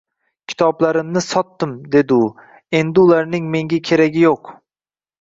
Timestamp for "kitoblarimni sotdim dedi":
0.53-2.19